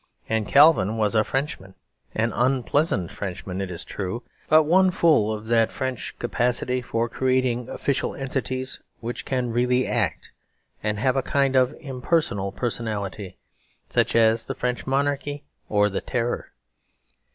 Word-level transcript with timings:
And 0.27 0.47
Calvin 0.47 0.97
was 0.97 1.13
a 1.13 1.23
Frenchman; 1.23 1.75
an 2.15 2.33
unpleasant 2.33 3.11
Frenchman, 3.11 3.61
it 3.61 3.69
is 3.69 3.83
true, 3.85 4.23
but 4.49 4.63
one 4.63 4.89
full 4.89 5.31
of 5.31 5.45
that 5.45 5.71
French 5.71 6.17
capacity 6.17 6.81
for 6.81 7.07
creating 7.07 7.69
official 7.69 8.15
entities 8.15 8.79
which 8.99 9.25
can 9.25 9.51
really 9.51 9.85
act, 9.85 10.31
and 10.81 10.97
have 10.97 11.15
a 11.15 11.21
kind 11.21 11.55
of 11.55 11.75
impersonal 11.79 12.51
personality, 12.51 13.37
such 13.89 14.15
as 14.15 14.45
the 14.45 14.55
French 14.55 14.87
Monarchy 14.87 15.43
or 15.69 15.87
the 15.87 16.01
Terror. 16.01 16.51